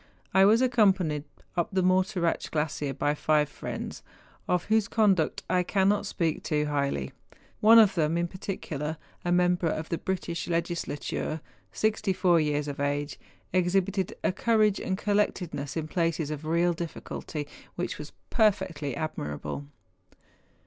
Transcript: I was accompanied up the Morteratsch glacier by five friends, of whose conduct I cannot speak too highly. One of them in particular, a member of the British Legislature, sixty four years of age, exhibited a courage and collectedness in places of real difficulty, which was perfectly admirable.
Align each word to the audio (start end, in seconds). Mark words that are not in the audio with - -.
I 0.33 0.45
was 0.45 0.63
accompanied 0.63 1.25
up 1.55 1.69
the 1.71 1.83
Morteratsch 1.83 2.49
glacier 2.49 2.91
by 2.91 3.13
five 3.13 3.47
friends, 3.47 4.01
of 4.47 4.63
whose 4.63 4.87
conduct 4.87 5.43
I 5.47 5.61
cannot 5.61 6.07
speak 6.07 6.41
too 6.41 6.65
highly. 6.65 7.11
One 7.59 7.77
of 7.77 7.93
them 7.93 8.17
in 8.17 8.27
particular, 8.27 8.97
a 9.23 9.31
member 9.31 9.67
of 9.67 9.89
the 9.89 9.99
British 9.99 10.47
Legislature, 10.47 11.39
sixty 11.71 12.13
four 12.13 12.39
years 12.39 12.67
of 12.67 12.79
age, 12.79 13.19
exhibited 13.53 14.15
a 14.23 14.31
courage 14.31 14.79
and 14.79 14.97
collectedness 14.97 15.77
in 15.77 15.87
places 15.87 16.31
of 16.31 16.45
real 16.45 16.73
difficulty, 16.73 17.47
which 17.75 17.99
was 17.99 18.11
perfectly 18.31 18.95
admirable. 18.95 19.67